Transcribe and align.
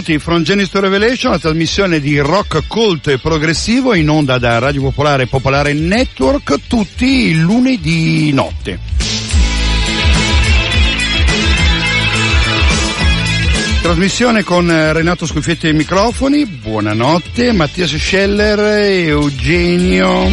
Benvenuti 0.00 0.18
from 0.18 0.42
Genesis 0.44 0.72
Revelation, 0.80 1.32
la 1.32 1.38
trasmissione 1.38 2.00
di 2.00 2.18
rock 2.20 2.66
cult 2.66 3.08
e 3.08 3.18
progressivo 3.18 3.92
in 3.92 4.08
onda 4.08 4.38
da 4.38 4.58
Radio 4.58 4.80
Popolare 4.80 5.26
Popolare 5.26 5.74
Network 5.74 6.58
tutti 6.66 7.04
i 7.04 7.34
lunedì 7.34 8.32
notte. 8.32 8.78
Trasmissione 13.82 14.42
con 14.42 14.68
Renato 14.68 15.26
Scuffietti 15.26 15.66
ai 15.66 15.74
microfoni, 15.74 16.46
buonanotte, 16.46 17.52
Mattias 17.52 17.94
Scheller, 17.94 18.58
Eugenio 18.58 20.30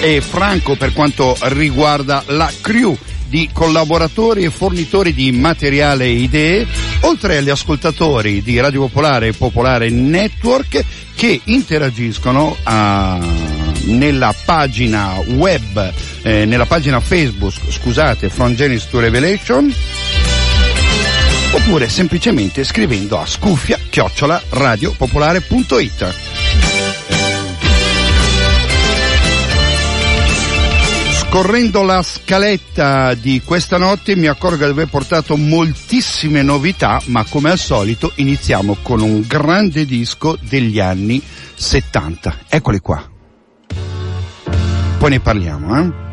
e 0.00 0.22
Franco 0.22 0.76
per 0.76 0.94
quanto 0.94 1.36
riguarda 1.40 2.22
la 2.28 2.50
crew 2.62 2.96
di 3.28 3.48
collaboratori 3.52 4.44
e 4.44 4.50
fornitori 4.50 5.12
di 5.12 5.30
materiale 5.32 6.04
e 6.04 6.12
idee, 6.12 6.66
oltre 7.00 7.36
agli 7.36 7.50
ascoltatori 7.50 8.42
di 8.42 8.58
Radio 8.58 8.80
Popolare 8.80 9.28
e 9.28 9.32
Popolare 9.32 9.90
Network 9.90 10.84
che 11.14 11.40
interagiscono 11.44 12.56
a, 12.62 13.18
nella 13.84 14.34
pagina 14.44 15.14
web, 15.26 15.92
eh, 16.22 16.44
nella 16.44 16.66
pagina 16.66 17.00
Facebook, 17.00 17.54
scusate, 17.68 18.28
From 18.28 18.54
Genesis 18.54 18.88
to 18.88 19.00
Revelation, 19.00 19.74
oppure 21.52 21.88
semplicemente 21.88 22.64
scrivendo 22.64 23.18
a 23.18 23.26
scuffia 23.26 23.78
chiocciola 23.90 24.40
radiopopolare.it. 24.48 26.37
Scorrendo 31.30 31.82
la 31.82 32.02
scaletta 32.02 33.12
di 33.12 33.42
questa 33.44 33.76
notte 33.76 34.16
mi 34.16 34.26
accorgo 34.28 34.64
di 34.64 34.70
aver 34.70 34.88
portato 34.88 35.36
moltissime 35.36 36.40
novità, 36.40 37.02
ma 37.08 37.22
come 37.28 37.50
al 37.50 37.58
solito 37.58 38.12
iniziamo 38.14 38.78
con 38.80 39.02
un 39.02 39.20
grande 39.20 39.84
disco 39.84 40.38
degli 40.40 40.80
anni 40.80 41.22
70. 41.54 42.38
Eccoli 42.48 42.78
qua. 42.80 43.06
Poi 44.98 45.10
ne 45.10 45.20
parliamo, 45.20 45.78
eh? 45.78 46.07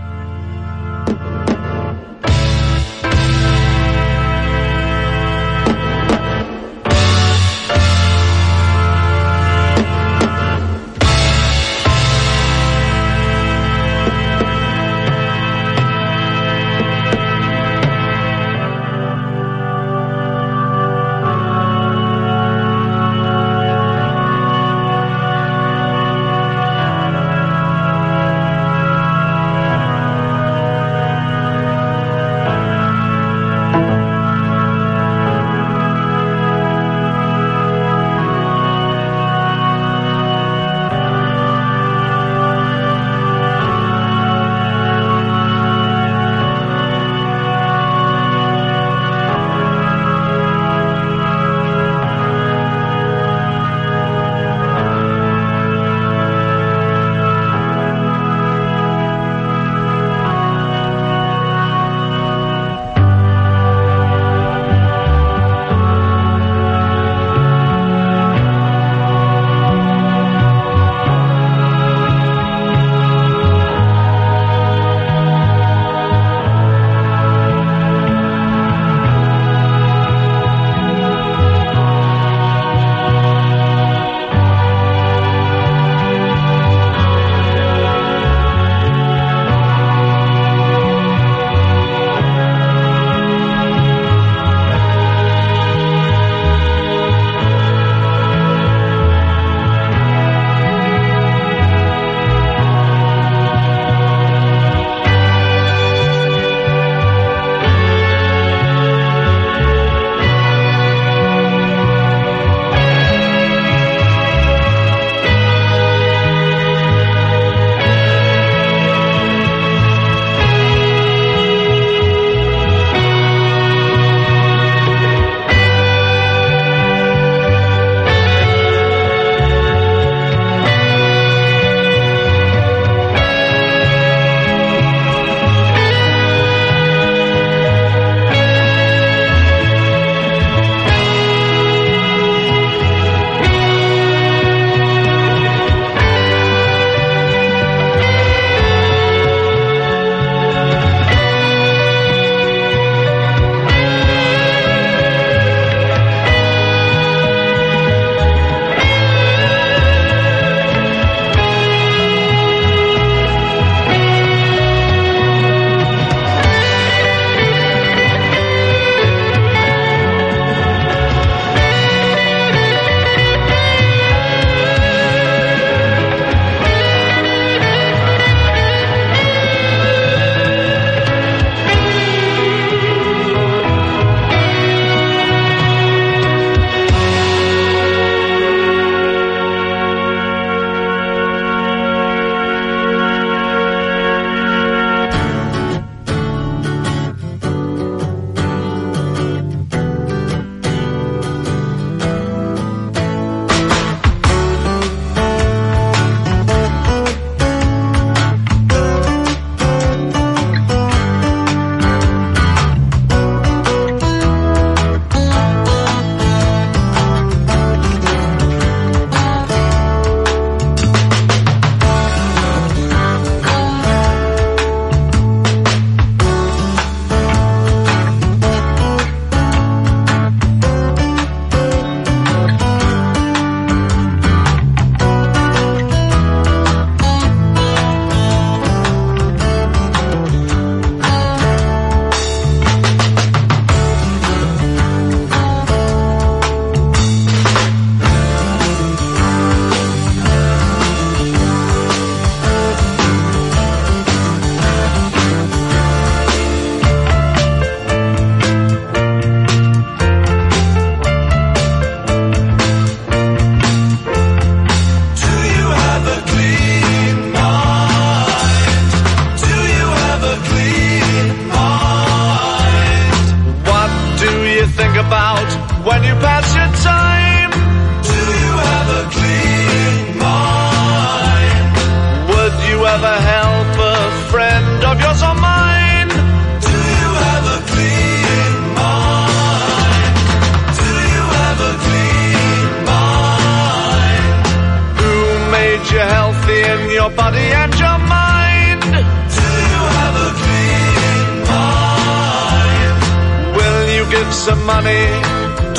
Some 304.45 304.63
money 304.67 305.05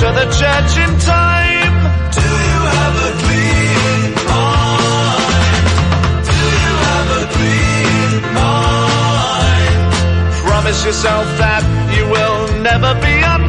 to 0.00 0.06
the 0.18 0.26
church 0.40 0.72
in 0.84 0.90
time? 0.98 1.74
Do 2.18 2.28
you 2.50 2.60
have 2.78 2.96
a 3.08 3.12
clean 3.22 4.00
mind? 4.26 5.22
Do 6.26 6.38
you 6.64 6.74
have 6.88 7.08
a 7.20 7.24
clean 7.36 8.10
mind? 8.34 9.82
Promise 10.42 10.84
yourself 10.84 11.26
that 11.38 11.62
you 11.96 12.04
will 12.14 12.38
never 12.62 12.92
be 13.06 13.14
unkind. 13.22 13.45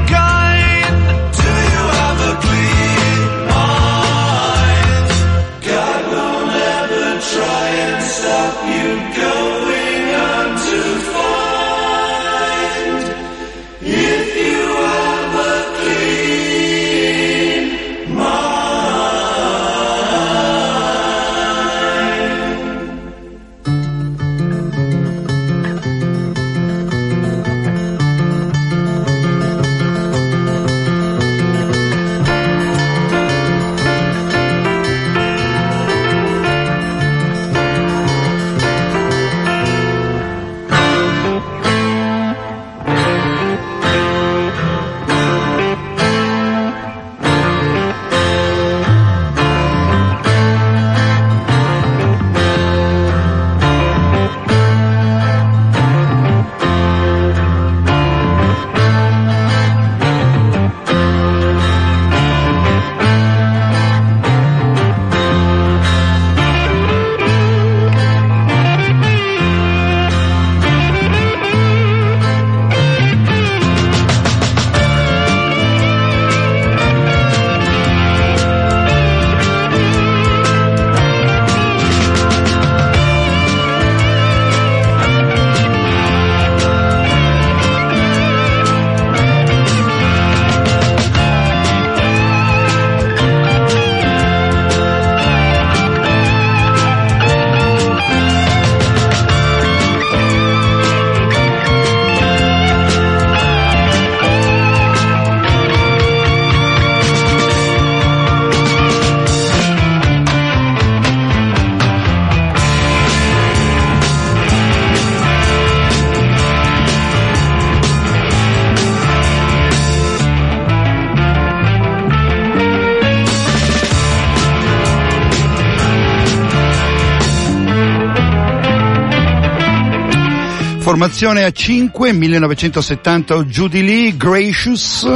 Formazione 130.97 131.43
a 131.43 131.51
5, 131.51 132.11
1970 132.11 133.43
Judy 133.43 133.83
Lee, 133.83 134.17
Gracious. 134.17 135.07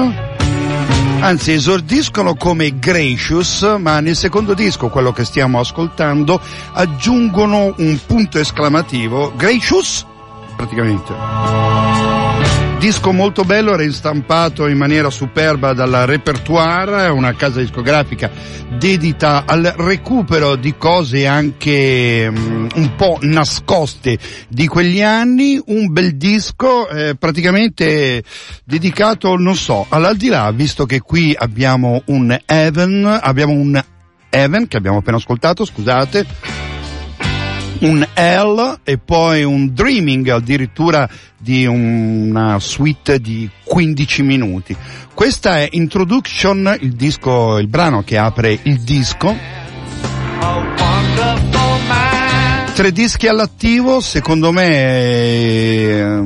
Anzi, 1.21 1.53
esordiscono 1.53 2.35
come 2.35 2.77
Gracious, 2.77 3.63
ma 3.79 3.99
nel 3.99 4.15
secondo 4.15 4.53
disco, 4.53 4.89
quello 4.89 5.11
che 5.11 5.25
stiamo 5.25 5.59
ascoltando, 5.59 6.39
aggiungono 6.73 7.73
un 7.77 7.99
punto 8.05 8.37
esclamativo. 8.37 9.33
Gracious? 9.35 10.05
Praticamente. 10.55 11.13
Disco 12.77 13.11
molto 13.11 13.43
bello, 13.43 13.75
ristampato 13.75 14.67
in 14.67 14.77
maniera 14.77 15.09
superba 15.09 15.73
dalla 15.73 16.05
Repertoire, 16.05 17.07
una 17.07 17.33
casa 17.33 17.59
discografica 17.59 18.29
dedita 18.81 19.43
al 19.45 19.75
recupero 19.77 20.55
di 20.55 20.75
cose 20.75 21.27
anche 21.27 22.27
um, 22.27 22.67
un 22.73 22.95
po' 22.95 23.19
nascoste 23.21 24.17
di 24.47 24.65
quegli 24.65 25.03
anni, 25.03 25.61
un 25.67 25.93
bel 25.93 26.17
disco 26.17 26.89
eh, 26.89 27.13
praticamente 27.13 28.23
dedicato, 28.63 29.37
non 29.37 29.55
so, 29.55 29.85
all'aldilà, 29.87 30.49
visto 30.49 30.87
che 30.87 30.99
qui 30.99 31.35
abbiamo 31.37 32.01
un 32.07 32.35
Evan, 32.43 33.19
abbiamo 33.21 33.53
un 33.53 33.79
Evan 34.31 34.67
che 34.67 34.77
abbiamo 34.77 34.97
appena 34.97 35.17
ascoltato, 35.17 35.63
scusate, 35.63 36.25
un 37.81 38.05
L 38.13 38.79
e 38.83 38.97
poi 38.97 39.43
un 39.43 39.73
Dreaming 39.73 40.27
addirittura 40.29 41.09
di 41.37 41.65
una 41.65 42.59
suite 42.59 43.19
di 43.19 43.49
15 43.63 44.23
minuti. 44.23 44.75
Questa 45.13 45.59
è 45.59 45.67
Introduction, 45.71 46.77
il 46.81 46.93
disco, 46.93 47.57
il 47.57 47.67
brano 47.67 48.03
che 48.03 48.17
apre 48.17 48.57
il 48.63 48.81
disco. 48.81 49.35
Tre 52.73 52.91
dischi 52.91 53.27
all'attivo, 53.27 53.99
secondo 53.99 54.51
me 54.51 54.69
eh, 54.69 56.21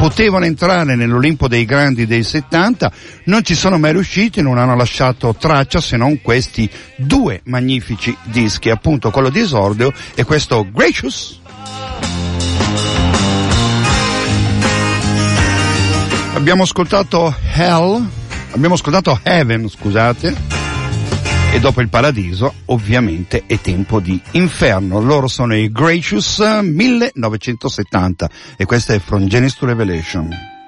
potevano 0.00 0.46
entrare 0.46 0.96
nell'Olimpo 0.96 1.46
dei 1.46 1.66
grandi 1.66 2.06
dei 2.06 2.22
70, 2.22 2.90
non 3.24 3.44
ci 3.44 3.54
sono 3.54 3.76
mai 3.76 3.92
riusciti, 3.92 4.40
non 4.40 4.56
hanno 4.56 4.74
lasciato 4.74 5.34
traccia 5.38 5.78
se 5.78 5.98
non 5.98 6.22
questi 6.22 6.70
due 6.96 7.42
magnifici 7.44 8.16
dischi, 8.22 8.70
appunto 8.70 9.10
quello 9.10 9.28
di 9.28 9.40
esordio 9.40 9.92
e 10.14 10.24
questo 10.24 10.66
Gracious. 10.72 11.38
Abbiamo 16.32 16.62
ascoltato 16.62 17.36
Hell, 17.52 18.02
abbiamo 18.52 18.76
ascoltato 18.76 19.20
Heaven, 19.22 19.68
scusate. 19.68 20.59
E 21.52 21.58
dopo 21.58 21.80
il 21.80 21.88
paradiso, 21.88 22.54
ovviamente, 22.66 23.42
è 23.46 23.60
tempo 23.60 23.98
di 23.98 24.20
inferno. 24.32 25.00
Loro 25.00 25.26
sono 25.26 25.56
i 25.56 25.70
Gracious 25.72 26.38
1970 26.38 28.30
e 28.56 28.64
questa 28.64 28.94
è 28.94 29.00
From 29.00 29.26
Genesis 29.26 29.58
to 29.58 29.66
Revelation. 29.66 30.59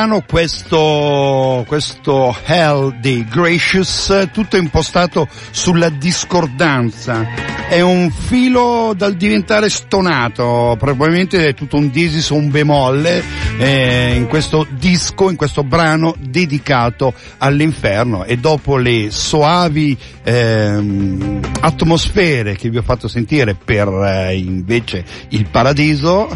Brano, 0.00 0.22
questo, 0.26 1.62
questo 1.66 2.34
Hell 2.46 3.00
dei 3.00 3.26
Gracious, 3.28 4.30
tutto 4.32 4.56
impostato 4.56 5.28
sulla 5.50 5.90
discordanza. 5.90 7.26
È 7.68 7.80
un 7.82 8.10
filo 8.10 8.94
dal 8.96 9.14
diventare 9.14 9.68
stonato, 9.68 10.74
probabilmente 10.78 11.48
è 11.48 11.54
tutto 11.54 11.76
un 11.76 11.90
diesis 11.90 12.30
o 12.30 12.36
un 12.36 12.50
bemolle 12.50 13.22
eh, 13.58 14.14
in 14.16 14.26
questo 14.26 14.66
disco, 14.70 15.28
in 15.28 15.36
questo 15.36 15.62
brano 15.64 16.14
dedicato 16.18 17.12
all'inferno 17.36 18.24
e 18.24 18.38
dopo 18.38 18.78
le 18.78 19.10
soavi 19.10 19.96
ehm, 20.22 21.40
atmosfere 21.60 22.56
che 22.56 22.70
vi 22.70 22.78
ho 22.78 22.82
fatto 22.82 23.06
sentire 23.06 23.54
per 23.54 23.88
eh, 23.88 24.36
invece 24.38 25.04
il 25.28 25.46
paradiso, 25.50 26.26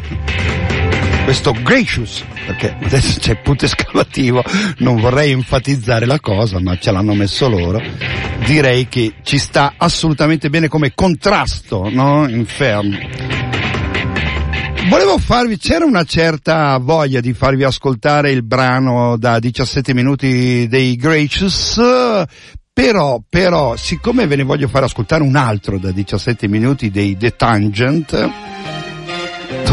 questo 1.24 1.52
Gracious, 1.52 2.22
perché 2.46 2.76
adesso 2.82 3.18
c'è 3.18 3.40
punto 3.40 3.64
esclamativo, 3.64 4.44
non 4.78 5.00
vorrei 5.00 5.32
enfatizzare 5.32 6.04
la 6.04 6.20
cosa, 6.20 6.60
ma 6.60 6.76
ce 6.76 6.92
l'hanno 6.92 7.14
messo 7.14 7.48
loro, 7.48 7.80
direi 8.44 8.86
che 8.88 9.14
ci 9.22 9.38
sta 9.38 9.74
assolutamente 9.76 10.50
bene 10.50 10.68
come 10.68 10.92
contrasto, 10.94 11.88
no? 11.90 12.28
Inferno. 12.28 12.98
Volevo 14.88 15.16
farvi, 15.16 15.56
c'era 15.56 15.86
una 15.86 16.04
certa 16.04 16.76
voglia 16.76 17.20
di 17.20 17.32
farvi 17.32 17.64
ascoltare 17.64 18.30
il 18.30 18.44
brano 18.44 19.16
da 19.16 19.38
17 19.38 19.94
minuti 19.94 20.68
dei 20.68 20.94
Gracious, 20.94 21.80
però, 22.70 23.22
però, 23.26 23.76
siccome 23.76 24.26
ve 24.26 24.36
ne 24.36 24.42
voglio 24.42 24.68
far 24.68 24.82
ascoltare 24.82 25.22
un 25.22 25.36
altro 25.36 25.78
da 25.78 25.90
17 25.90 26.48
minuti 26.48 26.90
dei 26.90 27.16
The 27.16 27.34
Tangent, 27.34 28.30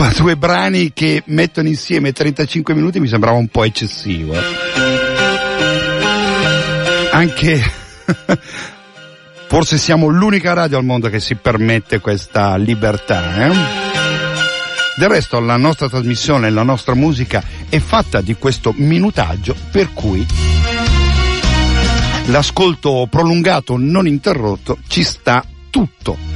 due 0.09 0.35
brani 0.35 0.93
che 0.93 1.21
mettono 1.27 1.67
insieme 1.67 2.11
35 2.11 2.73
minuti 2.73 2.99
mi 2.99 3.07
sembrava 3.07 3.37
un 3.37 3.47
po' 3.47 3.63
eccessivo. 3.63 4.33
Anche 7.11 7.61
forse 9.47 9.77
siamo 9.77 10.07
l'unica 10.07 10.53
radio 10.53 10.77
al 10.77 10.85
mondo 10.85 11.09
che 11.09 11.19
si 11.19 11.35
permette 11.35 11.99
questa 11.99 12.55
libertà. 12.55 13.47
Eh? 13.47 13.51
Del 14.95 15.09
resto 15.09 15.39
la 15.39 15.57
nostra 15.57 15.89
trasmissione, 15.89 16.49
la 16.49 16.63
nostra 16.63 16.93
musica 16.93 17.43
è 17.69 17.79
fatta 17.79 18.21
di 18.21 18.35
questo 18.35 18.73
minutaggio 18.75 19.55
per 19.71 19.93
cui 19.93 20.25
l'ascolto 22.25 23.07
prolungato 23.09 23.77
non 23.77 24.07
interrotto 24.07 24.77
ci 24.87 25.03
sta 25.03 25.43
tutto. 25.69 26.31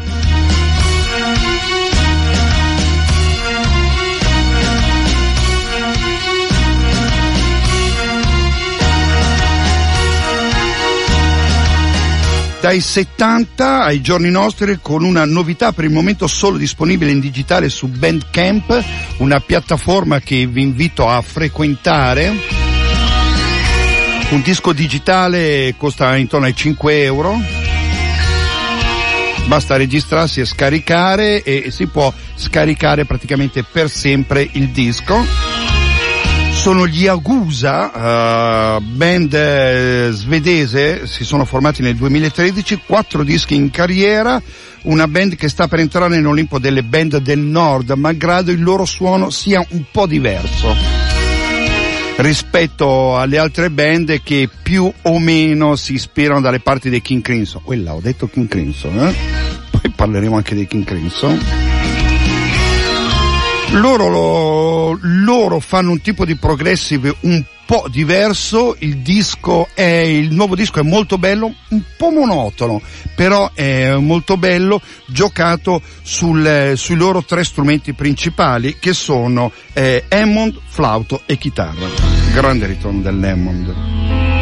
Dai 12.66 12.82
70 12.82 13.84
ai 13.84 14.02
giorni 14.02 14.32
nostri 14.32 14.80
con 14.82 15.04
una 15.04 15.24
novità 15.24 15.72
per 15.72 15.84
il 15.84 15.92
momento 15.92 16.26
solo 16.26 16.58
disponibile 16.58 17.12
in 17.12 17.20
digitale 17.20 17.70
su 17.70 17.86
Bandcamp, 17.86 18.84
una 19.18 19.40
piattaforma 19.40 20.20
che 20.20 20.48
vi 20.48 20.64
invito 20.64 21.08
a 21.08 21.22
frequentare. 21.22 22.34
Un 24.30 24.42
disco 24.42 24.74
digitale 24.74 25.76
costa 25.78 26.16
intorno 26.16 26.48
ai 26.48 26.56
5 26.56 27.04
euro. 27.04 27.40
Basta 29.46 29.78
registrarsi 29.78 30.40
e 30.40 30.46
scaricare 30.46 31.44
e 31.44 31.70
si 31.70 31.86
può 31.86 32.12
scaricare 32.34 33.06
praticamente 33.06 33.62
per 33.62 33.92
sempre 33.92 34.50
il 34.54 34.70
disco 34.70 35.45
sono 36.56 36.88
gli 36.88 37.06
Agusa, 37.06 38.78
uh, 38.78 38.82
band 38.82 39.34
eh, 39.34 40.10
svedese, 40.12 41.06
si 41.06 41.24
sono 41.24 41.46
formati 41.46 41.82
nel 41.82 41.96
2013, 41.96 42.82
quattro 42.88 43.24
dischi 43.24 43.56
in 43.56 43.70
carriera, 43.70 44.42
una 44.84 45.08
band 45.08 45.36
che 45.36 45.50
sta 45.50 45.68
per 45.68 45.80
entrare 45.80 46.16
nell'Olimpo 46.16 46.58
delle 46.58 46.84
band 46.84 47.18
del 47.18 47.40
nord, 47.40 47.92
malgrado 47.92 48.52
il 48.52 48.64
loro 48.64 48.86
suono 48.86 49.30
sia 49.30 49.64
un 49.70 49.84
po' 49.92 50.08
diverso 50.08 50.76
rispetto 52.18 53.18
alle 53.18 53.38
altre 53.38 53.70
band 53.70 54.22
che 54.24 54.50
più 54.64 54.92
o 55.02 55.20
meno 55.20 55.76
si 55.76 55.94
ispirano 55.94 56.42
dalle 56.42 56.60
parti 56.60 56.90
dei 56.90 57.02
King 57.02 57.22
Crimson. 57.22 57.62
Quella, 57.62 57.94
ho 57.94 58.00
detto 58.00 58.28
King 58.28 58.48
Crimson, 58.48 59.08
eh? 59.08 59.14
Poi 59.70 59.92
parleremo 59.94 60.36
anche 60.36 60.56
dei 60.56 60.68
King 60.68 60.86
Crimson. 60.86 61.75
Loro, 63.72 64.08
lo, 64.08 64.98
loro 65.02 65.60
fanno 65.60 65.92
un 65.92 66.02
tipo 66.02 66.26
di 66.26 66.36
progressive 66.36 67.16
un 67.22 67.44
po' 67.66 67.88
diverso, 67.90 68.76
il 68.80 68.98
disco 68.98 69.68
è, 69.74 69.84
il 69.84 70.34
nuovo 70.34 70.56
disco 70.56 70.80
è 70.80 70.84
molto 70.84 71.18
bello, 71.18 71.54
un 71.70 71.82
po' 71.98 72.12
monotono, 72.12 72.82
però 73.16 73.52
è 73.54 73.96
molto 73.96 74.38
bello, 74.38 74.82
giocato 75.08 75.82
sul, 76.04 76.74
sui 76.76 76.96
loro 76.96 77.24
tre 77.24 77.44
strumenti 77.44 77.94
principali 77.94 78.78
che 78.80 78.94
sono 78.94 79.52
eh, 79.74 80.06
Hammond, 80.08 80.60
flauto 80.68 81.22
e 81.26 81.38
chitarra. 81.38 81.88
Grande 82.34 82.68
ritorno 82.68 83.02
dell'Hammond 83.02 84.35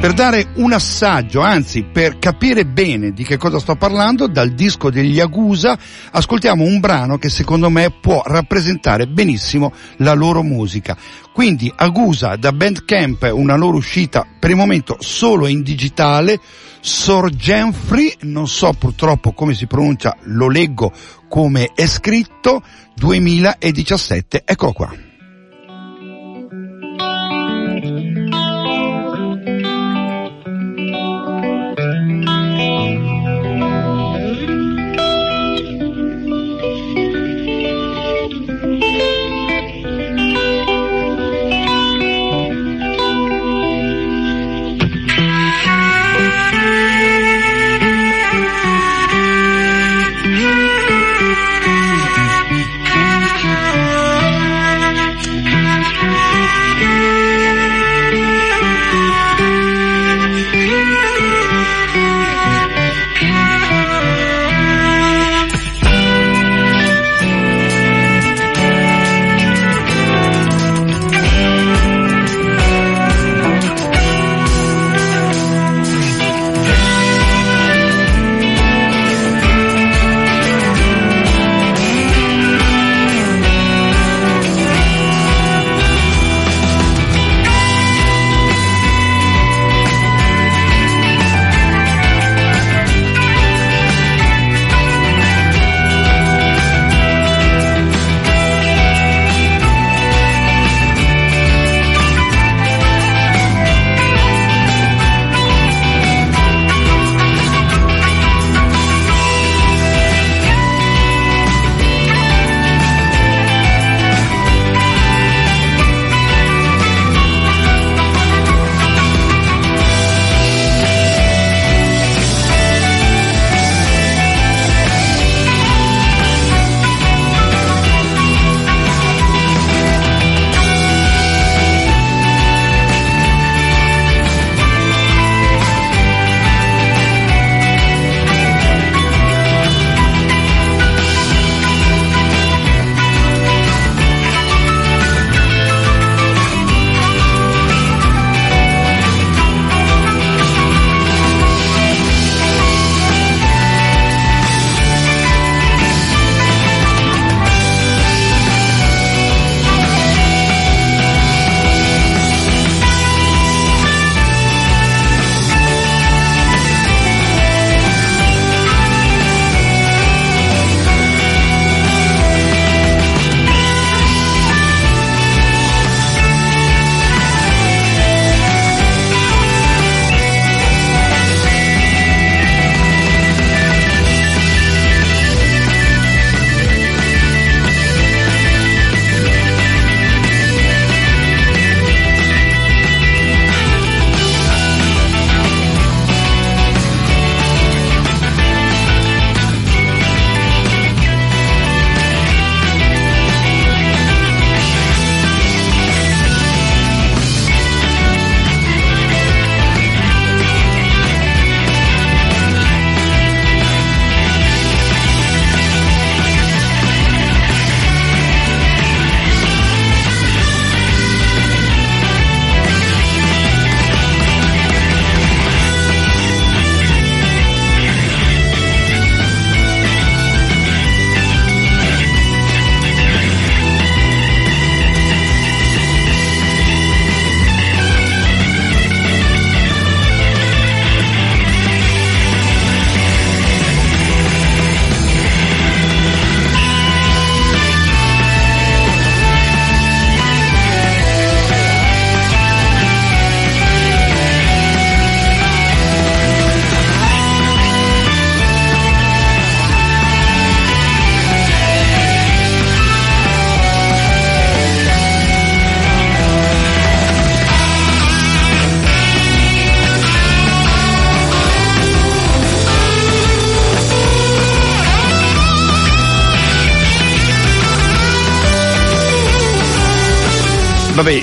per 0.00 0.14
dare 0.14 0.52
un 0.54 0.72
assaggio, 0.72 1.42
anzi 1.42 1.82
per 1.82 2.18
capire 2.18 2.64
bene 2.64 3.10
di 3.10 3.22
che 3.22 3.36
cosa 3.36 3.58
sto 3.58 3.76
parlando, 3.76 4.28
dal 4.28 4.52
disco 4.52 4.88
degli 4.88 5.20
Agusa 5.20 5.78
ascoltiamo 6.10 6.64
un 6.64 6.80
brano 6.80 7.18
che 7.18 7.28
secondo 7.28 7.68
me 7.68 7.90
può 8.00 8.22
rappresentare 8.24 9.06
benissimo 9.06 9.74
la 9.98 10.14
loro 10.14 10.42
musica. 10.42 10.96
Quindi 11.34 11.70
Agusa 11.76 12.36
da 12.36 12.50
Bandcamp, 12.50 13.30
una 13.34 13.56
loro 13.56 13.76
uscita 13.76 14.26
per 14.38 14.48
il 14.48 14.56
momento 14.56 14.96
solo 15.00 15.46
in 15.46 15.62
digitale, 15.62 16.40
Sorgenfree, 16.80 18.16
non 18.22 18.48
so 18.48 18.72
purtroppo 18.72 19.32
come 19.32 19.52
si 19.52 19.66
pronuncia, 19.66 20.16
lo 20.22 20.48
leggo 20.48 20.92
come 21.28 21.72
è 21.74 21.86
scritto, 21.86 22.62
2017, 22.94 24.44
eccolo 24.46 24.72
qua. 24.72 25.09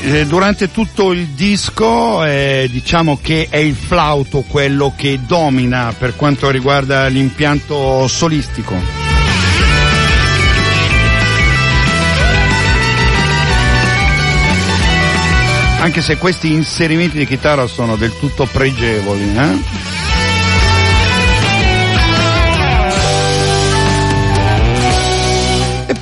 Eh, 0.07 0.25
durante 0.25 0.71
tutto 0.71 1.11
il 1.11 1.27
disco 1.27 2.23
eh, 2.23 2.69
diciamo 2.71 3.19
che 3.21 3.47
è 3.49 3.57
il 3.57 3.75
flauto 3.75 4.41
quello 4.47 4.93
che 4.95 5.19
domina 5.25 5.93
per 5.97 6.15
quanto 6.15 6.49
riguarda 6.49 7.07
l'impianto 7.07 8.07
solistico. 8.07 8.75
Anche 15.79 16.01
se 16.01 16.17
questi 16.17 16.53
inserimenti 16.53 17.17
di 17.17 17.25
chitarra 17.25 17.67
sono 17.67 17.97
del 17.97 18.17
tutto 18.17 18.45
pregevoli, 18.45 19.35
eh? 19.37 19.96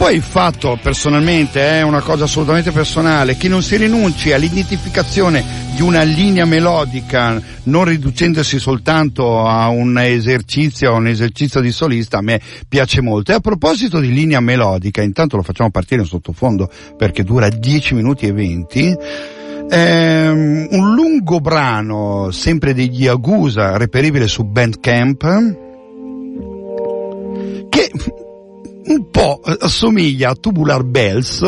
Poi 0.05 0.17
il 0.17 0.21
fatto 0.21 0.77
personalmente 0.79 1.59
è 1.59 1.81
una 1.81 1.99
cosa 1.99 2.25
assolutamente 2.25 2.69
personale 2.69 3.37
che 3.37 3.47
non 3.47 3.63
si 3.63 3.75
rinunci 3.75 4.31
all'identificazione 4.31 5.43
di 5.73 5.81
una 5.81 6.03
linea 6.03 6.45
melodica 6.45 7.41
non 7.63 7.85
riducendosi 7.85 8.59
soltanto 8.59 9.47
a 9.47 9.67
un 9.69 9.97
esercizio, 9.97 10.91
a 10.91 10.97
un 10.97 11.07
esercizio 11.07 11.59
di 11.59 11.71
solista, 11.71 12.19
a 12.19 12.21
me 12.21 12.39
piace 12.69 13.01
molto. 13.01 13.31
E 13.31 13.33
a 13.33 13.39
proposito 13.39 13.99
di 13.99 14.13
linea 14.13 14.39
melodica, 14.41 15.01
intanto 15.01 15.37
lo 15.37 15.41
facciamo 15.41 15.71
partire 15.71 16.01
in 16.01 16.07
sottofondo 16.07 16.69
perché 16.95 17.23
dura 17.23 17.49
10 17.49 17.95
minuti 17.95 18.27
e 18.27 18.31
20. 18.31 18.97
Ehm, 19.71 20.67
un 20.69 20.93
lungo 20.93 21.39
brano, 21.39 22.29
sempre 22.29 22.75
degli 22.75 23.07
Agusa, 23.07 23.75
reperibile 23.77 24.27
su 24.27 24.43
Bandcamp, 24.43 25.23
che 27.69 27.91
un 28.87 29.09
po' 29.09 29.41
assomiglia 29.43 30.29
a 30.29 30.35
Tubular 30.35 30.83
Bells, 30.83 31.41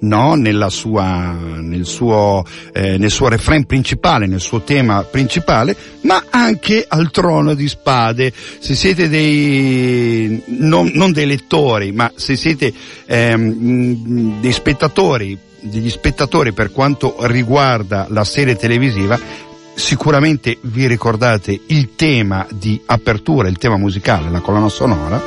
no? 0.00 0.34
Nella 0.34 0.70
sua, 0.70 1.32
nel 1.32 1.84
suo, 1.84 2.44
eh, 2.72 2.96
nel 2.96 3.10
suo 3.10 3.28
refrain 3.28 3.64
principale, 3.64 4.26
nel 4.26 4.40
suo 4.40 4.62
tema 4.62 5.02
principale, 5.02 5.76
ma 6.02 6.24
anche 6.30 6.84
al 6.86 7.10
trono 7.10 7.54
di 7.54 7.68
spade. 7.68 8.32
Se 8.58 8.74
siete 8.74 9.08
dei, 9.08 10.42
non, 10.46 10.90
non 10.94 11.12
dei 11.12 11.26
lettori, 11.26 11.92
ma 11.92 12.10
se 12.14 12.36
siete 12.36 12.72
ehm, 13.06 14.40
dei 14.40 14.52
spettatori, 14.52 15.36
degli 15.60 15.90
spettatori 15.90 16.52
per 16.52 16.70
quanto 16.72 17.16
riguarda 17.26 18.06
la 18.08 18.24
serie 18.24 18.56
televisiva, 18.56 19.46
sicuramente 19.78 20.58
vi 20.62 20.86
ricordate 20.86 21.58
il 21.66 21.94
tema 21.94 22.46
di 22.50 22.80
apertura, 22.84 23.48
il 23.48 23.58
tema 23.58 23.76
musicale, 23.76 24.28
la 24.28 24.40
colonna 24.40 24.68
sonora. 24.68 25.22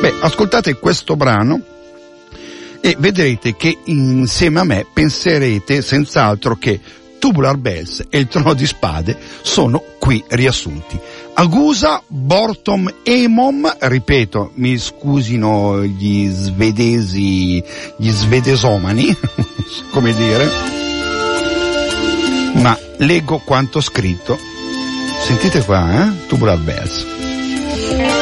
Beh, 0.00 0.14
ascoltate 0.20 0.74
questo 0.74 1.16
brano 1.16 1.60
e 2.80 2.94
vedrete 2.98 3.56
che 3.56 3.78
insieme 3.84 4.60
a 4.60 4.64
me 4.64 4.86
penserete 4.92 5.80
senz'altro 5.80 6.56
che 6.56 6.78
Tubular 7.18 7.56
Bells 7.56 8.04
e 8.10 8.18
il 8.18 8.28
Trono 8.28 8.52
di 8.52 8.66
Spade 8.66 9.18
sono 9.40 9.82
qui 9.98 10.22
riassunti. 10.28 11.00
Agusa, 11.32 12.02
Bortom, 12.06 12.92
Emom, 13.02 13.74
ripeto, 13.78 14.52
mi 14.56 14.76
scusino 14.76 15.82
gli 15.82 16.28
svedesi, 16.28 17.64
gli 17.96 18.10
svedesomani, 18.10 19.16
come 19.90 20.14
dire, 20.14 20.83
ma 22.54 22.78
leggo 22.98 23.38
quanto 23.38 23.80
scritto. 23.80 24.38
Sentite 25.22 25.64
qua, 25.64 26.06
eh? 26.06 26.26
Tubular 26.26 26.58
Bells. 26.58 28.13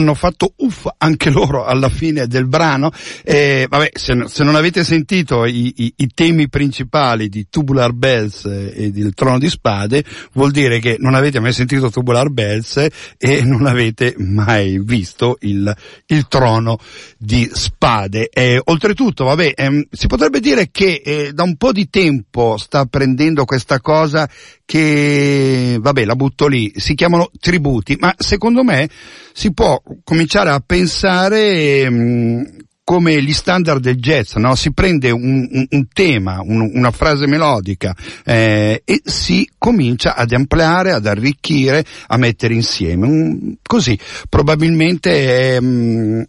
Hanno 0.00 0.14
fatto 0.14 0.54
uff 0.56 0.86
anche 0.98 1.30
loro 1.30 1.64
alla 1.64 1.88
fine 1.88 2.26
del 2.26 2.46
brano. 2.46 2.90
Eh, 3.22 3.66
vabbè, 3.68 3.90
se, 3.94 4.24
se, 4.26 4.42
non 4.42 4.56
avete 4.56 4.82
sentito 4.82 5.44
i, 5.44 5.72
i, 5.76 5.92
i, 5.96 6.08
temi 6.12 6.48
principali 6.48 7.28
di 7.28 7.46
Tubular 7.48 7.92
Bells 7.92 8.44
e 8.46 8.90
del 8.90 9.14
Trono 9.14 9.38
di 9.38 9.48
Spade, 9.48 10.04
vuol 10.32 10.50
dire 10.50 10.80
che 10.80 10.96
non 10.98 11.14
avete 11.14 11.38
mai 11.38 11.52
sentito 11.52 11.90
Tubular 11.90 12.30
Bells 12.30 12.86
e 13.16 13.44
non 13.44 13.66
avete 13.66 14.14
mai 14.18 14.80
visto 14.82 15.36
il, 15.40 15.72
il 16.06 16.26
Trono 16.28 16.78
di 17.16 17.48
Spade. 17.52 18.28
Eh, 18.32 18.60
oltretutto, 18.64 19.24
vabbè, 19.24 19.52
ehm, 19.54 19.84
si 19.90 20.06
potrebbe 20.06 20.40
dire 20.40 20.70
che 20.70 21.02
eh, 21.04 21.32
da 21.32 21.42
un 21.42 21.56
po' 21.56 21.72
di 21.72 21.88
tempo 21.88 22.56
sta 22.56 22.86
prendendo 22.86 23.44
questa 23.44 23.80
cosa 23.80 24.28
che, 24.70 25.78
vabbè, 25.80 26.04
la 26.04 26.14
butto 26.14 26.46
lì, 26.46 26.72
si 26.76 26.94
chiamano 26.94 27.32
tributi, 27.40 27.96
ma 27.98 28.14
secondo 28.16 28.62
me 28.62 28.88
si 29.32 29.52
può 29.52 29.82
cominciare 30.04 30.50
a 30.50 30.62
pensare 30.64 31.90
mh, 31.90 32.56
come 32.90 33.22
gli 33.22 33.32
standard 33.32 33.80
del 33.80 33.98
jazz, 33.98 34.34
no? 34.34 34.56
si 34.56 34.72
prende 34.72 35.12
un, 35.12 35.46
un, 35.48 35.66
un 35.70 35.86
tema, 35.92 36.40
un, 36.42 36.72
una 36.74 36.90
frase 36.90 37.28
melodica 37.28 37.94
eh, 38.24 38.82
e 38.84 39.00
si 39.04 39.48
comincia 39.58 40.16
ad 40.16 40.32
ampliare, 40.32 40.90
ad 40.90 41.06
arricchire, 41.06 41.84
a 42.08 42.16
mettere 42.16 42.52
insieme. 42.52 43.58
così, 43.62 43.96
probabilmente, 44.28 45.54
è, 45.54 45.60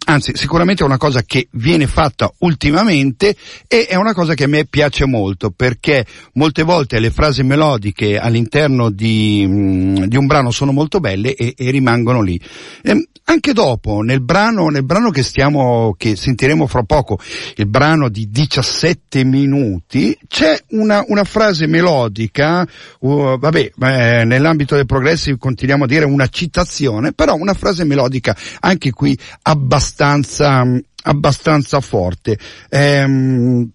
anzi 0.06 0.36
sicuramente 0.36 0.84
è 0.84 0.86
una 0.86 0.98
cosa 0.98 1.22
che 1.22 1.48
viene 1.50 1.88
fatta 1.88 2.32
ultimamente 2.38 3.34
e 3.66 3.86
è 3.86 3.96
una 3.96 4.14
cosa 4.14 4.34
che 4.34 4.44
a 4.44 4.48
me 4.48 4.64
piace 4.64 5.04
molto 5.04 5.50
perché 5.50 6.06
molte 6.34 6.62
volte 6.62 7.00
le 7.00 7.10
frasi 7.10 7.42
melodiche 7.42 8.18
all'interno 8.18 8.88
di, 8.88 10.04
di 10.06 10.16
un 10.16 10.26
brano 10.26 10.52
sono 10.52 10.70
molto 10.70 11.00
belle 11.00 11.34
e, 11.34 11.54
e 11.56 11.70
rimangono 11.72 12.22
lì. 12.22 12.40
E 12.82 13.08
anche 13.24 13.52
dopo, 13.52 14.00
nel 14.02 14.20
brano, 14.20 14.68
nel 14.68 14.84
brano 14.84 15.10
che 15.10 15.22
stiamo, 15.22 15.94
che 15.96 16.16
sentiremo 16.16 16.51
sentiremo 16.52 16.66
fra 16.66 16.82
poco 16.82 17.18
il 17.56 17.66
brano 17.66 18.08
di 18.08 18.30
17 18.30 19.24
minuti, 19.24 20.16
c'è 20.28 20.58
una, 20.70 21.04
una 21.08 21.24
frase 21.24 21.66
melodica, 21.66 22.66
uh, 23.00 23.38
vabbè, 23.38 23.72
eh, 23.80 24.24
nell'ambito 24.24 24.76
del 24.76 24.86
progressive 24.86 25.38
continuiamo 25.38 25.84
a 25.84 25.86
dire 25.86 26.04
una 26.04 26.28
citazione, 26.28 27.12
però 27.12 27.34
una 27.34 27.54
frase 27.54 27.84
melodica 27.84 28.36
anche 28.60 28.90
qui 28.90 29.18
abbastanza, 29.42 30.64
abbastanza 31.04 31.80
forte. 31.80 32.38
Ehm, 32.68 33.68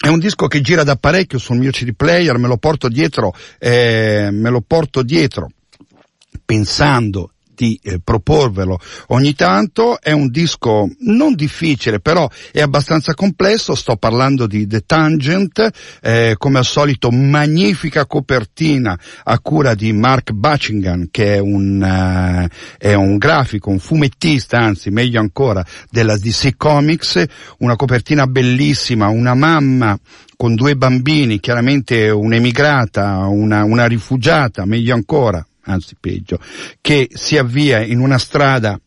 è 0.00 0.08
un 0.08 0.18
disco 0.20 0.46
che 0.46 0.60
gira 0.60 0.84
da 0.84 0.96
parecchio 0.96 1.38
sul 1.38 1.58
mio 1.58 1.70
CD 1.70 1.92
player, 1.94 2.36
me 2.38 2.46
lo 2.46 2.56
porto 2.56 2.88
dietro, 2.88 3.34
eh, 3.58 4.28
me 4.30 4.50
lo 4.50 4.62
porto 4.64 5.02
dietro 5.02 5.50
pensando 6.44 7.32
di 7.58 7.78
eh, 7.82 7.98
proporvelo 8.02 8.78
ogni 9.08 9.34
tanto. 9.34 10.00
È 10.00 10.12
un 10.12 10.30
disco 10.30 10.88
non 11.00 11.34
difficile, 11.34 11.98
però 11.98 12.30
è 12.52 12.60
abbastanza 12.60 13.14
complesso. 13.14 13.74
Sto 13.74 13.96
parlando 13.96 14.46
di 14.46 14.66
The 14.68 14.82
Tangent, 14.86 15.68
eh, 16.00 16.36
come 16.38 16.58
al 16.58 16.64
solito 16.64 17.10
magnifica 17.10 18.06
copertina 18.06 18.96
a 19.24 19.38
cura 19.40 19.74
di 19.74 19.92
Mark 19.92 20.30
Buckingham, 20.30 21.08
che 21.10 21.34
è 21.34 21.38
un, 21.38 21.82
uh, 21.82 22.76
è 22.78 22.94
un 22.94 23.16
grafico, 23.16 23.70
un 23.70 23.80
fumettista, 23.80 24.58
anzi 24.58 24.90
meglio 24.90 25.18
ancora, 25.18 25.64
della 25.90 26.16
DC 26.16 26.56
Comics, 26.56 27.24
una 27.58 27.74
copertina 27.74 28.26
bellissima, 28.28 29.08
una 29.08 29.34
mamma 29.34 29.98
con 30.36 30.54
due 30.54 30.76
bambini, 30.76 31.40
chiaramente 31.40 32.10
un'emigrata, 32.10 33.26
una, 33.26 33.64
una 33.64 33.86
rifugiata, 33.86 34.64
meglio 34.64 34.94
ancora, 34.94 35.44
anzi 35.68 35.96
peggio, 35.98 36.38
che 36.80 37.08
si 37.12 37.36
avvia 37.36 37.80
in 37.80 38.00
una 38.00 38.18
strada 38.18 38.78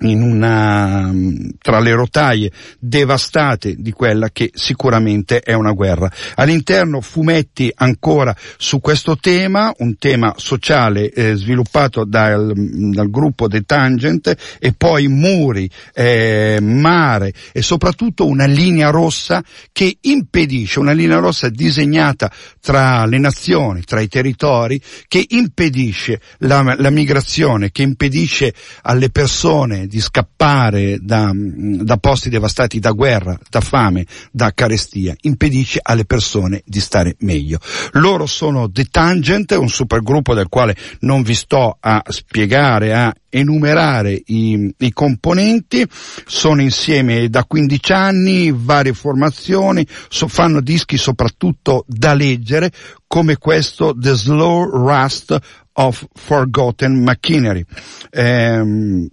in 0.00 0.22
una, 0.22 1.12
tra 1.60 1.80
le 1.80 1.92
rotaie 1.92 2.50
devastate 2.78 3.74
di 3.78 3.92
quella 3.92 4.30
che 4.30 4.50
sicuramente 4.54 5.40
è 5.40 5.52
una 5.52 5.72
guerra. 5.72 6.10
All'interno 6.36 7.00
fumetti 7.00 7.70
ancora 7.74 8.34
su 8.56 8.80
questo 8.80 9.16
tema, 9.16 9.72
un 9.78 9.96
tema 9.98 10.34
sociale 10.36 11.10
eh, 11.10 11.34
sviluppato 11.34 12.04
dal, 12.04 12.52
dal, 12.54 13.10
gruppo 13.10 13.48
The 13.48 13.62
Tangent 13.62 14.34
e 14.58 14.72
poi 14.72 15.08
muri, 15.08 15.68
eh, 15.92 16.58
mare 16.60 17.32
e 17.52 17.62
soprattutto 17.62 18.26
una 18.26 18.46
linea 18.46 18.90
rossa 18.90 19.42
che 19.72 19.98
impedisce, 20.00 20.78
una 20.78 20.92
linea 20.92 21.18
rossa 21.18 21.48
disegnata 21.48 22.30
tra 22.60 23.04
le 23.04 23.18
nazioni, 23.18 23.82
tra 23.82 24.00
i 24.00 24.08
territori, 24.08 24.80
che 25.08 25.24
impedisce 25.28 26.20
la, 26.38 26.74
la 26.78 26.90
migrazione, 26.90 27.70
che 27.70 27.82
impedisce 27.82 28.54
alle 28.82 29.10
persone 29.10 29.88
di 29.90 30.00
scappare 30.00 30.98
da, 31.00 31.32
da, 31.34 31.96
posti 31.96 32.30
devastati 32.30 32.78
da 32.78 32.92
guerra, 32.92 33.36
da 33.50 33.60
fame, 33.60 34.06
da 34.30 34.52
carestia, 34.54 35.16
impedisce 35.22 35.80
alle 35.82 36.04
persone 36.04 36.62
di 36.64 36.78
stare 36.78 37.16
meglio. 37.18 37.58
Loro 37.94 38.26
sono 38.26 38.70
The 38.70 38.84
Tangent, 38.84 39.50
un 39.50 39.68
supergruppo 39.68 40.32
del 40.32 40.48
quale 40.48 40.76
non 41.00 41.22
vi 41.22 41.34
sto 41.34 41.76
a 41.80 42.02
spiegare, 42.06 42.94
a 42.94 43.12
enumerare 43.28 44.22
i, 44.26 44.72
i, 44.78 44.92
componenti, 44.92 45.84
sono 45.90 46.62
insieme 46.62 47.28
da 47.28 47.44
15 47.44 47.92
anni, 47.92 48.52
varie 48.54 48.92
formazioni, 48.92 49.84
so, 50.08 50.28
fanno 50.28 50.60
dischi 50.60 50.96
soprattutto 50.96 51.84
da 51.88 52.14
leggere, 52.14 52.70
come 53.08 53.38
questo 53.38 53.92
The 53.96 54.14
Slow 54.14 54.70
Rust 54.70 55.36
of 55.72 56.06
Forgotten 56.14 57.02
Machinery. 57.02 57.64
Ehm, 58.10 59.08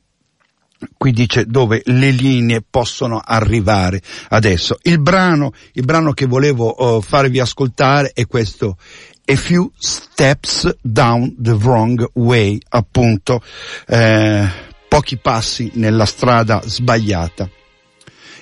qui 0.98 1.12
dice 1.12 1.46
dove 1.46 1.82
le 1.86 2.12
linee 2.12 2.64
possono 2.68 3.22
arrivare 3.24 4.02
adesso. 4.30 4.78
Il 4.84 5.00
brano, 5.00 5.54
il 5.74 5.84
brano 5.84 6.14
che 6.14 6.26
volevo 6.26 6.96
uh, 6.98 7.02
farvi 7.02 7.40
ascoltare 7.40 8.12
è 8.14 8.26
questo 8.28 8.78
A 9.26 9.36
Few 9.36 9.72
Steps 9.78 10.78
Down 10.82 11.36
the 11.40 11.54
Wrong 11.54 12.10
Way, 12.14 12.60
appunto, 12.70 13.42
eh, 13.88 14.48
pochi 14.88 15.18
passi 15.18 15.72
nella 15.74 16.06
strada 16.06 16.62
sbagliata. 16.64 17.50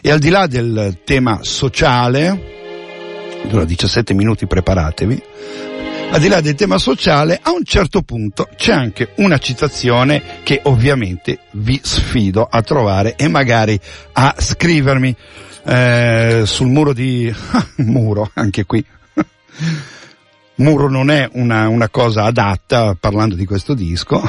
E 0.01 0.11
al 0.11 0.19
di 0.19 0.29
là 0.29 0.45
del 0.45 0.99
tema 1.03 1.39
sociale, 1.41 2.53
dura 3.47 3.65
17 3.65 4.13
minuti, 4.13 4.45
preparatevi, 4.45 5.23
al 6.11 6.19
di 6.19 6.27
là 6.27 6.39
del 6.41 6.55
tema 6.55 6.77
sociale, 6.77 7.39
a 7.41 7.51
un 7.51 7.63
certo 7.63 8.01
punto 8.01 8.47
c'è 8.55 8.71
anche 8.71 9.11
una 9.15 9.37
citazione 9.37 10.39
che 10.43 10.61
ovviamente 10.63 11.39
vi 11.51 11.79
sfido 11.83 12.47
a 12.49 12.61
trovare 12.61 13.15
e 13.15 13.27
magari 13.27 13.79
a 14.13 14.35
scrivermi 14.37 15.15
eh, 15.65 16.43
sul 16.45 16.67
muro 16.67 16.93
di... 16.93 17.33
muro, 17.77 18.29
anche 18.33 18.65
qui. 18.65 18.83
muro 20.55 20.89
non 20.89 21.09
è 21.09 21.27
una, 21.33 21.67
una 21.67 21.89
cosa 21.89 22.23
adatta 22.23 22.95
parlando 22.97 23.35
di 23.35 23.45
questo 23.45 23.73
disco. 23.73 24.21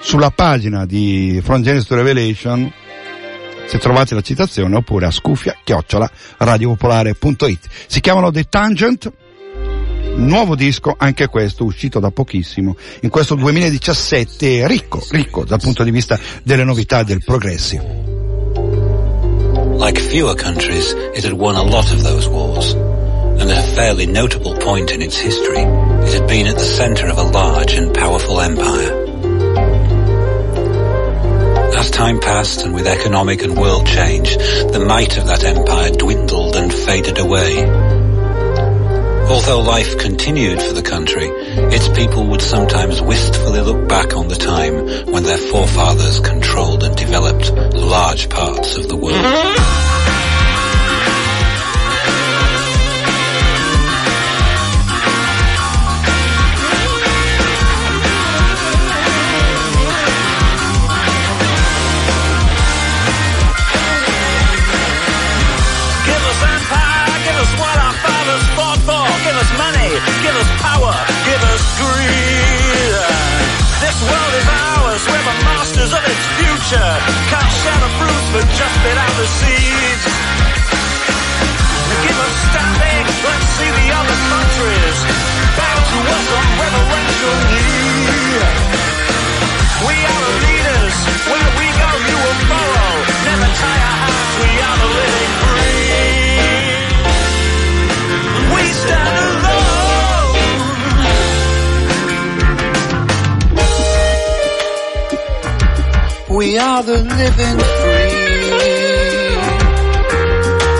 Sulla 0.00 0.30
pagina 0.30 0.86
di 0.86 1.40
From 1.42 1.62
Genesis 1.62 1.88
to 1.88 1.94
Revelation 1.96 2.72
se 3.66 3.78
trovate 3.78 4.14
la 4.14 4.20
citazione 4.20 4.76
oppure 4.76 5.06
a 5.06 5.10
scuffia 5.10 5.56
chiocciola 5.62 6.10
radiopopolare.it 6.38 7.68
si 7.86 8.00
chiamano 8.00 8.30
The 8.30 8.44
Tangent 8.48 9.12
nuovo 10.16 10.54
disco, 10.54 10.94
anche 10.96 11.28
questo 11.28 11.64
uscito 11.64 12.00
da 12.00 12.10
pochissimo, 12.10 12.76
in 13.00 13.08
questo 13.08 13.34
2017 13.34 14.66
ricco, 14.66 15.04
ricco 15.10 15.44
dal 15.44 15.60
punto 15.60 15.82
di 15.82 15.90
vista 15.90 16.18
delle 16.42 16.64
novità 16.64 17.02
del 17.02 17.22
progressive. 17.24 18.10
Like 19.76 20.00
fewer 20.00 20.34
countries, 20.34 20.94
it 21.14 21.24
had 21.24 21.32
won 21.32 21.56
a 21.56 21.62
lot 21.62 21.90
of 21.92 22.02
those 22.02 22.28
wars. 22.28 22.74
And 22.74 23.50
at 23.50 23.58
a 23.58 23.74
fairly 23.74 24.06
notable 24.06 24.54
point 24.58 24.92
in 24.92 25.02
its 25.02 25.18
history, 25.18 25.62
it 25.62 26.14
had 26.14 26.28
been 26.28 26.46
at 26.46 26.56
the 26.56 26.64
center 26.64 27.08
of 27.08 27.18
a 27.18 27.24
large 27.24 27.74
and 27.74 27.92
powerful 27.92 28.40
empire. 28.40 29.00
As 31.76 31.90
time 31.90 32.20
passed 32.20 32.62
and 32.62 32.74
with 32.74 32.86
economic 32.86 33.42
and 33.42 33.58
world 33.58 33.86
change, 33.86 34.36
the 34.36 34.84
might 34.86 35.16
of 35.16 35.26
that 35.26 35.42
empire 35.42 35.90
dwindled 35.90 36.54
and 36.54 36.72
faded 36.72 37.18
away. 37.18 38.01
Although 39.32 39.60
life 39.60 39.96
continued 39.96 40.60
for 40.60 40.74
the 40.74 40.82
country, 40.82 41.26
its 41.72 41.88
people 41.88 42.26
would 42.26 42.42
sometimes 42.42 43.00
wistfully 43.00 43.62
look 43.62 43.88
back 43.88 44.14
on 44.14 44.28
the 44.28 44.34
time 44.34 44.74
when 45.10 45.22
their 45.22 45.38
forefathers 45.38 46.20
controlled 46.20 46.84
and 46.84 46.94
developed 46.94 47.50
large 47.74 48.28
parts 48.28 48.76
of 48.76 48.88
the 48.88 48.96
world. 48.96 50.01
us 70.42 70.50
power, 70.58 70.94
give 71.24 71.42
us 71.54 71.62
greed. 71.78 72.94
This 73.78 73.98
world 74.02 74.34
is 74.34 74.46
ours, 74.50 75.02
we're 75.06 75.26
the 75.26 75.38
masters 75.46 75.92
of 75.94 76.02
its 76.02 76.24
future. 76.38 76.92
Can't 77.30 77.52
share 77.62 77.80
the 77.82 77.92
fruits, 77.98 78.28
but 78.34 78.44
just 78.50 78.76
bit 78.82 78.96
out 78.98 79.14
the 79.18 79.28
seeds. 79.38 80.04
Give 82.02 82.18
us 82.18 82.34
standing, 82.50 83.04
let's 83.22 83.48
see 83.54 83.70
the 83.70 83.88
other 83.94 84.18
countries. 84.32 84.96
Bow 85.58 85.76
to 85.90 85.98
us 86.10 86.26
on 86.38 86.46
reverential 86.58 87.36
knee. 87.50 88.42
We 89.86 89.94
are 89.94 90.22
the 90.26 90.34
leaders, 90.42 90.94
where 91.30 91.50
we 91.58 91.66
go 91.78 91.90
you 92.08 92.16
will 92.18 92.40
follow. 92.50 92.90
Never 93.26 93.50
tired. 93.62 93.81
We 106.42 106.58
are 106.58 106.82
the 106.82 106.98
living 106.98 107.58
free. 107.78 108.18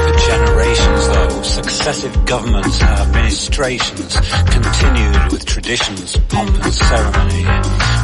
For 0.02 0.14
generations, 0.26 1.06
though, 1.06 1.42
successive 1.42 2.24
governments 2.26 2.82
and 2.82 2.90
administrations 2.90 4.16
continued 4.50 5.30
with 5.30 5.44
traditions, 5.46 6.16
pomp 6.30 6.50
and 6.64 6.74
ceremony, 6.74 7.44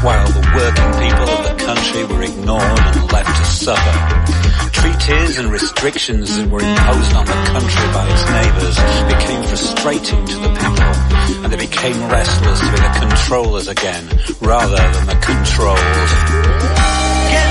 while 0.07 0.29
the 0.29 0.45
working 0.55 0.93
people 1.03 1.29
of 1.35 1.43
the 1.49 1.65
country 1.65 2.05
were 2.05 2.23
ignored 2.23 2.63
and 2.63 3.13
left 3.13 3.37
to 3.37 3.45
suffer. 3.51 4.71
Treaties 4.71 5.39
and 5.41 5.51
restrictions 5.51 6.37
that 6.37 6.49
were 6.49 6.63
imposed 6.63 7.13
on 7.15 7.27
the 7.27 7.33
country 7.51 7.87
by 7.91 8.07
its 8.07 8.25
neighbours 8.39 8.79
became 9.19 9.43
frustrating 9.43 10.25
to 10.27 10.37
the 10.47 10.53
people, 10.63 11.43
and 11.43 11.53
they 11.53 11.59
became 11.59 12.09
restless 12.09 12.61
to 12.61 12.71
be 12.71 12.79
the 12.79 12.95
controllers 13.01 13.67
again, 13.67 14.07
rather 14.41 14.77
than 14.77 15.07
the 15.07 15.19
controlled 15.27 16.98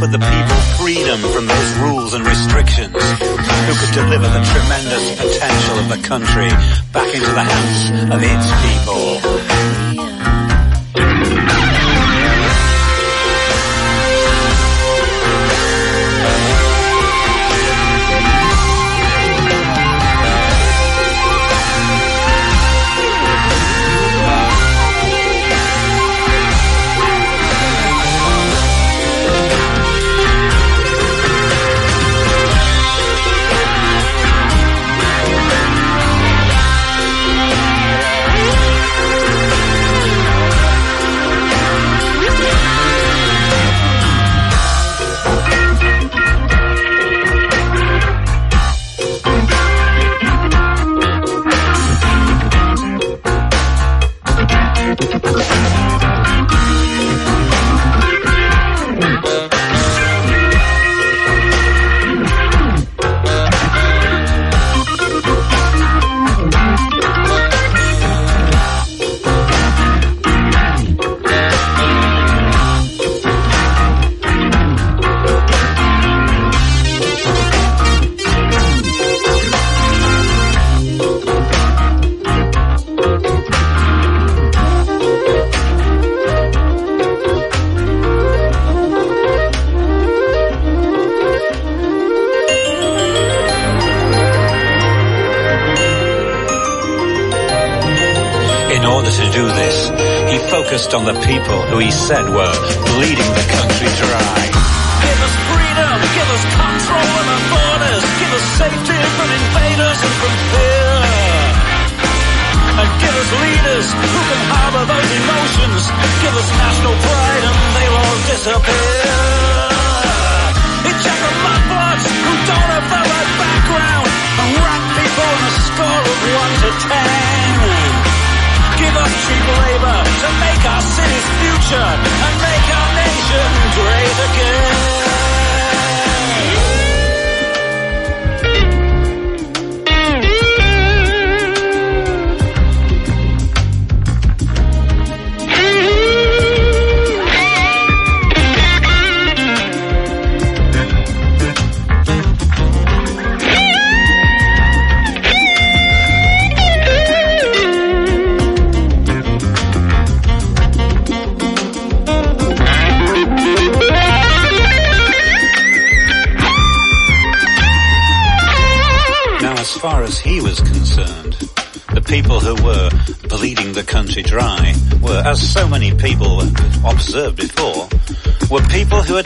Offered 0.01 0.13
the 0.13 0.19
people 0.19 0.57
freedom 0.81 1.21
from 1.33 1.47
those 1.47 1.79
rules 1.79 2.15
and 2.15 2.27
restrictions, 2.27 2.95
who 2.95 3.75
could 3.75 3.95
deliver 3.95 4.29
the 4.29 4.43
tremendous 4.53 5.17
potential 5.17 5.79
of 5.79 5.89
the 5.91 6.09
country 6.09 6.49
back 6.93 7.15
into 7.15 7.31
the 7.31 7.45
hands 7.45 8.11
of 8.11 8.23
its 8.23 8.51
people. 8.65 9.40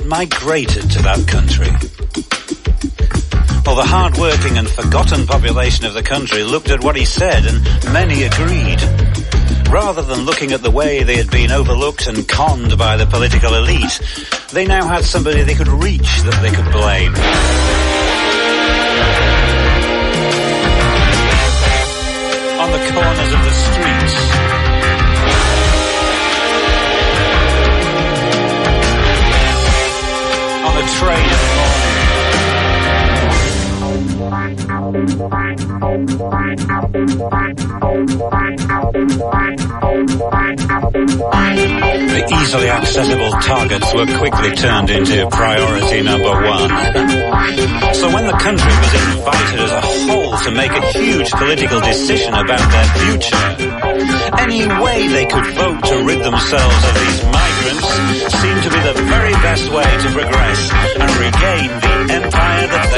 Migrated 0.03 0.91
to 0.91 1.03
that 1.03 1.29
country. 1.29 1.69
Well, 3.67 3.77
the 3.77 3.87
hard-working 3.87 4.59
and 4.59 4.69
forgotten 4.69 5.27
population 5.27 5.85
of 5.85 5.95
the 5.95 6.03
country 6.03 6.43
looked 6.43 6.71
at 6.71 6.83
what 6.83 6.97
he 6.97 7.05
said 7.05 7.45
and 7.47 7.63
many 7.93 8.25
agreed. 8.25 8.83
Rather 9.71 10.03
than 10.03 10.25
looking 10.25 10.53
at 10.53 10.63
the 10.63 10.71
way 10.71 11.03
they 11.03 11.17
had 11.17 11.31
been 11.31 11.51
overlooked 11.51 12.07
and 12.07 12.27
conned 12.27 12.77
by 12.77 12.97
the 12.97 13.07
political 13.07 13.55
elite, 13.55 14.01
they 14.53 14.67
now 14.67 14.87
had 14.87 15.05
somebody 15.05 15.43
they 15.43 15.55
could 15.55 15.69
reach 15.69 16.23
that 16.23 16.41
they 16.43 16.51
could 16.51 16.73
blame. 16.73 17.15
on 22.65 22.73
the 22.73 22.79
corners 22.93 23.33
of 23.33 23.45
the 23.45 23.51
streets. 23.51 24.34
The 42.15 42.25
easily 42.41 42.69
accessible 42.69 43.31
targets 43.33 43.93
were 43.95 44.07
quickly 44.19 44.57
turned 44.57 44.91
into 44.91 45.29
priority 45.31 46.03
number 46.03 46.31
one. 46.31 46.71
So 47.95 48.11
when 48.13 48.27
the 48.27 48.39
country 48.41 48.73
was 48.73 48.95
invited 48.95 49.61
as 49.61 49.73
a 49.73 49.81
whole 49.83 50.37
to 50.39 50.51
make 50.53 50.73
a 50.73 50.81
huge 50.93 51.31
political 51.33 51.81
decision 51.81 52.35
about 52.35 52.71
their 52.71 52.85
future, 52.85 53.64
any 53.95 54.67
way 54.83 55.07
they 55.09 55.27
could 55.27 55.47
vote 55.55 55.81
to 55.85 55.97
rid 56.05 56.19
themselves 56.23 56.81
of 56.89 56.95
these 56.95 57.23
migrants 57.31 57.89
seemed 58.43 58.63
to 58.67 58.71
be 58.71 58.81
the 58.91 58.97
very 59.07 59.33
best 59.47 59.71
way 59.71 59.85
to 59.85 60.09
progress 60.11 60.61
and 60.99 61.11
regain 61.23 61.69
the 61.81 62.15
empire 62.15 62.67
that 62.67 62.94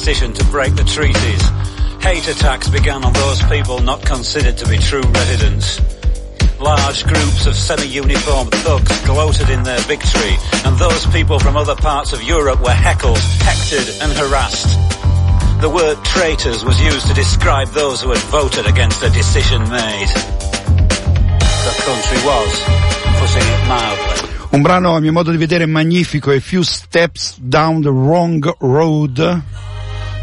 decision 0.00 0.32
to 0.32 0.42
break 0.46 0.74
the 0.76 0.84
treaties. 0.84 1.44
Hate 2.00 2.26
attacks 2.26 2.70
began 2.70 3.04
on 3.04 3.12
those 3.12 3.42
people 3.52 3.80
not 3.80 4.00
considered 4.00 4.56
to 4.56 4.66
be 4.66 4.78
true 4.78 5.04
residents. 5.12 5.76
Large 6.58 7.04
groups 7.04 7.44
of 7.44 7.54
semi-uniformed 7.54 8.50
thugs 8.64 8.98
gloated 9.04 9.50
in 9.50 9.62
their 9.62 9.78
victory, 9.80 10.36
and 10.64 10.78
those 10.78 11.04
people 11.12 11.38
from 11.38 11.54
other 11.54 11.76
parts 11.76 12.14
of 12.14 12.22
Europe 12.22 12.62
were 12.62 12.72
heckled, 12.72 13.20
hectored 13.44 13.88
and 14.00 14.10
harassed. 14.16 14.72
The 15.60 15.68
word 15.68 16.02
traitors 16.02 16.64
was 16.64 16.80
used 16.80 17.06
to 17.08 17.12
describe 17.12 17.68
those 17.68 18.00
who 18.00 18.08
had 18.08 18.24
voted 18.32 18.64
against 18.66 19.02
a 19.02 19.10
decision 19.10 19.60
made. 19.68 20.08
The 21.68 21.74
country 21.84 22.20
was, 22.24 22.52
putting 23.20 23.44
it 23.44 23.68
mildly, 23.68 24.30
Un 24.52 24.62
brano 24.62 24.96
a 24.96 25.00
mio 25.00 25.12
modo 25.12 25.30
di 25.30 25.36
vedere 25.36 25.66
magnifico, 25.66 26.32
A 26.32 26.40
Few 26.40 26.62
Steps 26.62 27.36
Down 27.36 27.82
the 27.82 27.92
Wrong 27.92 28.42
Road, 28.60 29.42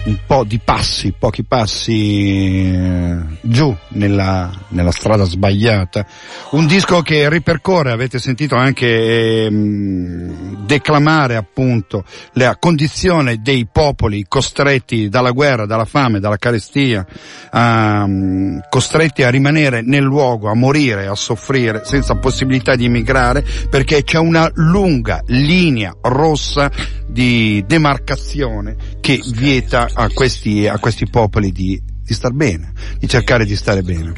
un 0.08 0.18
po' 0.26 0.46
di 0.46 0.60
passi, 0.64 1.14
pochi 1.18 1.44
passi 1.44 2.72
eh, 2.74 3.18
giù 3.42 3.76
nella, 3.90 4.50
nella 4.70 4.92
strada 4.92 5.26
sbagliata. 5.26 6.06
Un 6.52 6.66
disco 6.66 7.02
che 7.02 7.30
ripercorre, 7.30 7.92
avete 7.92 8.18
sentito 8.18 8.56
anche 8.56 9.46
ehm, 9.46 10.66
declamare 10.66 11.36
appunto 11.36 12.06
la 12.34 12.56
condizione 12.58 13.42
dei 13.42 13.68
popoli 13.70 14.26
costretti 14.28 15.10
dalla 15.10 15.32
guerra, 15.32 15.66
dalla 15.66 15.86
fame, 15.86 16.22
dalla 16.22 16.38
carestia, 16.38 17.06
ehm, 17.54 18.62
costretti 18.70 19.24
a 19.24 19.30
rimanere 19.30 19.82
nel 19.82 20.04
luogo, 20.04 20.50
a 20.50 20.56
morire, 20.56 21.08
a 21.08 21.16
soffrire, 21.16 21.82
senza 21.84 22.16
possibilità 22.16 22.76
di 22.76 22.86
emigrare, 22.86 23.46
perché 23.70 24.04
c'è 24.04 24.18
una 24.18 24.50
lunga 24.54 25.22
linea 25.26 25.94
rossa 26.02 26.72
di 27.08 27.64
demarcazione 27.66 28.76
che 29.02 29.22
vieta 29.34 29.88
a 30.00 30.10
questi, 30.14 30.68
a 30.68 30.78
questi 30.78 31.08
popoli 31.08 31.52
di, 31.52 31.82
di 32.04 32.14
star 32.14 32.32
bene, 32.32 32.72
di 33.00 33.08
cercare 33.08 33.46
di 33.46 33.56
stare 33.56 33.82
bene. 33.82 34.14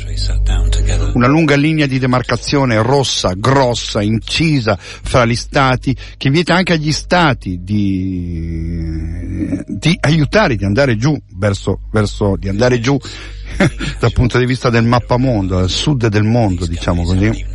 Una 1.13 1.27
lunga 1.27 1.55
linea 1.55 1.85
di 1.85 1.99
demarcazione 1.99 2.81
rossa, 2.81 3.33
grossa, 3.35 4.01
incisa 4.01 4.77
fra 4.77 5.25
gli 5.25 5.35
stati, 5.35 5.95
che 6.17 6.29
vieta 6.29 6.53
anche 6.53 6.73
agli 6.73 6.91
stati 6.91 7.59
di, 7.63 8.93
di 9.67 9.97
aiutare, 10.01 10.57
di 10.57 10.65
andare 10.65 10.97
giù, 10.97 11.17
verso, 11.37 11.79
verso, 11.91 12.35
di 12.37 12.49
andare 12.49 12.81
giù 12.81 12.97
dal 13.99 14.11
punto 14.11 14.37
di 14.37 14.45
vista 14.45 14.69
del 14.69 14.83
mappamondo, 14.83 15.59
al 15.59 15.69
sud 15.69 16.07
del 16.07 16.23
mondo, 16.23 16.65
diciamo 16.65 17.03
così 17.03 17.47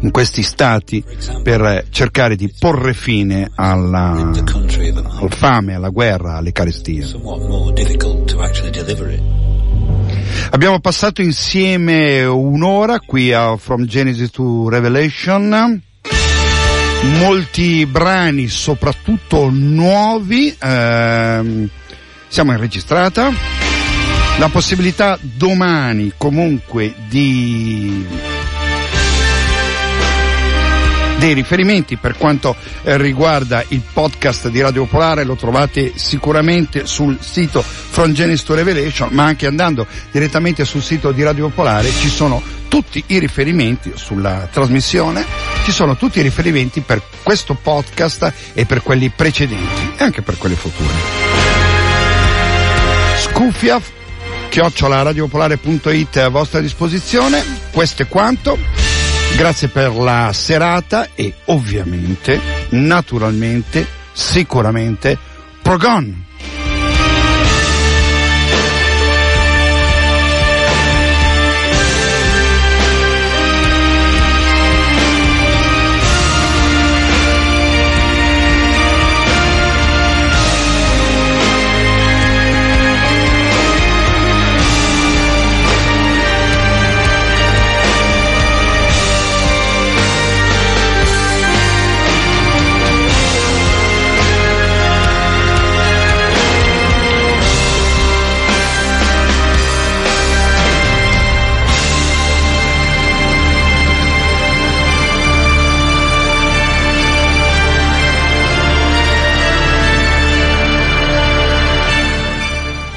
in 0.00 0.10
questi 0.10 0.42
stati 0.42 1.02
per 1.42 1.86
cercare 1.90 2.36
di 2.36 2.52
porre 2.58 2.94
fine 2.94 3.50
alla, 3.54 4.30
Al 5.18 5.32
fame, 5.32 5.74
alla 5.74 5.88
guerra, 5.88 6.36
alle 6.36 6.52
carestie. 6.52 7.02
somewhat 7.02 7.40
more 7.48 7.72
difficult 7.72 8.30
to 8.30 8.40
actually 8.42 8.70
deliver 8.70 9.10
it. 9.10 9.20
Abbiamo 10.50 10.78
passato 10.80 11.22
insieme 11.22 12.24
un'ora 12.24 13.00
qui 13.00 13.32
a 13.32 13.56
From 13.56 13.86
Genesis 13.86 14.30
to 14.30 14.68
Revelation. 14.68 15.82
Molti 17.18 17.86
brani, 17.86 18.48
soprattutto 18.48 19.48
nuovi, 19.50 20.54
ehm, 20.58 21.68
siamo 22.28 22.52
in 22.52 22.58
registrata. 22.58 23.32
La 24.38 24.48
possibilità 24.48 25.18
domani 25.20 26.12
comunque 26.16 26.94
di 27.08 28.06
dei 31.18 31.34
riferimenti. 31.34 31.96
Per 31.96 32.16
quanto 32.16 32.56
eh, 32.82 32.96
riguarda 32.96 33.64
il 33.68 33.82
podcast 33.92 34.48
di 34.48 34.60
Radio 34.60 34.84
Popolare 34.84 35.24
lo 35.24 35.36
trovate 35.36 35.92
sicuramente 35.96 36.86
sul 36.86 37.18
sito 37.20 37.62
From 37.62 38.12
Genesis 38.12 38.44
to 38.44 38.54
Revelation 38.54 39.08
ma 39.12 39.24
anche 39.24 39.46
andando 39.46 39.86
direttamente 40.10 40.64
sul 40.64 40.82
sito 40.82 41.12
di 41.12 41.22
Radio 41.22 41.48
Popolare 41.48 41.90
ci 41.90 42.08
sono 42.08 42.42
tutti 42.68 43.02
i 43.06 43.18
riferimenti 43.18 43.92
sulla 43.94 44.48
trasmissione 44.50 45.24
ci 45.64 45.72
sono 45.72 45.96
tutti 45.96 46.18
i 46.18 46.22
riferimenti 46.22 46.80
per 46.80 47.02
questo 47.22 47.54
podcast 47.54 48.32
e 48.54 48.66
per 48.66 48.82
quelli 48.82 49.08
precedenti 49.08 49.94
e 49.96 50.04
anche 50.04 50.22
per 50.22 50.38
quelli 50.38 50.54
futuri. 50.54 50.94
Scuffia 53.18 53.80
chiocciolaradiopolare.it 54.48 56.18
è 56.18 56.20
a 56.20 56.28
vostra 56.28 56.60
disposizione. 56.60 57.42
Questo 57.72 58.02
è 58.02 58.08
quanto 58.08 58.56
Grazie 59.34 59.68
per 59.68 59.94
la 59.94 60.30
serata 60.32 61.08
e 61.14 61.32
ovviamente, 61.46 62.40
naturalmente, 62.70 63.86
sicuramente, 64.12 65.18
Progon! 65.62 66.25